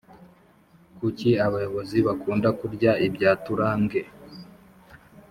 [0.97, 4.01] kuki abayozi bakunda kurya ibya turange